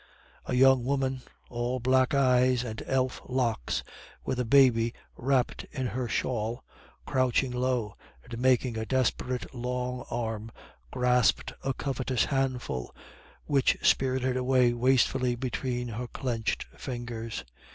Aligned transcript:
A 0.47 0.55
young 0.55 0.83
woman, 0.83 1.21
all 1.47 1.79
black 1.79 2.15
eyes 2.15 2.63
and 2.63 2.81
elf 2.87 3.21
locks, 3.27 3.83
with 4.25 4.39
a 4.39 4.45
baby 4.45 4.95
wrapped 5.15 5.63
in 5.71 5.85
her 5.85 6.07
shawl, 6.07 6.63
crouching 7.05 7.51
low 7.51 7.95
and 8.23 8.39
making 8.39 8.77
a 8.79 8.85
desperate 8.87 9.53
long 9.53 10.03
arm, 10.09 10.49
grasped 10.89 11.53
a 11.63 11.75
covetous 11.75 12.25
handful, 12.25 12.95
which 13.45 13.77
spirted 13.83 14.37
away 14.37 14.73
wastefully 14.73 15.35
between 15.35 15.89
her 15.89 16.07
clenched 16.07 16.63
fingers. 16.75 17.45